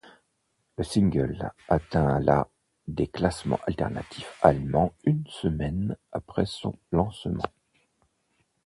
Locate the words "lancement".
6.91-7.43